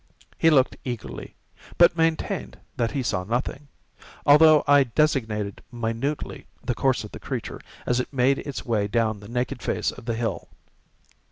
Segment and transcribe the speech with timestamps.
[0.35, 7.19] He looked eagerly—but maintained that he saw nothing—although I designated minutely the course of the
[7.19, 10.47] creature, as it made its way down the naked face of the hill.